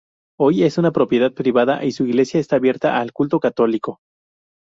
[0.39, 3.99] Hoy es una propiedad privada y su iglesia está abierta al culto católico.